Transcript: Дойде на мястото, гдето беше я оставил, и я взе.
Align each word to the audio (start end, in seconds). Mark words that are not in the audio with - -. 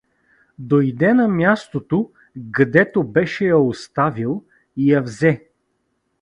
Дойде 0.59 1.13
на 1.13 1.27
мястото, 1.27 2.11
гдето 2.37 3.03
беше 3.03 3.45
я 3.45 3.57
оставил, 3.59 4.43
и 4.75 4.91
я 4.93 5.01
взе. 5.01 5.47